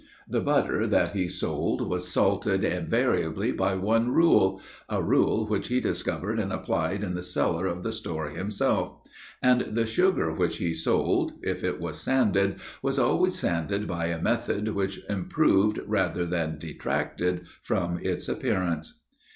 [0.27, 5.79] The butter that he sold was salted invariably by one rule a rule which he
[5.79, 8.93] discovered and applied in the cellar of the store himself;
[9.43, 14.19] and the sugar which he sold, if it was sanded, was always sanded by a
[14.19, 19.03] method which improved rather than detracted from its appearance."